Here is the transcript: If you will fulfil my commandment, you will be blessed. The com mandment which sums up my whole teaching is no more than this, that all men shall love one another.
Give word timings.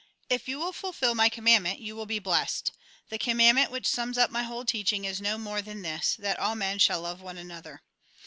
If 0.31 0.47
you 0.47 0.57
will 0.57 0.73
fulfil 0.73 1.13
my 1.13 1.29
commandment, 1.29 1.79
you 1.79 1.95
will 1.95 2.07
be 2.07 2.17
blessed. 2.17 2.71
The 3.09 3.19
com 3.19 3.37
mandment 3.37 3.69
which 3.69 3.85
sums 3.85 4.17
up 4.17 4.31
my 4.31 4.41
whole 4.41 4.65
teaching 4.65 5.05
is 5.05 5.21
no 5.21 5.37
more 5.37 5.61
than 5.61 5.83
this, 5.83 6.15
that 6.15 6.39
all 6.39 6.55
men 6.55 6.79
shall 6.79 7.01
love 7.01 7.21
one 7.21 7.37
another. 7.37 7.83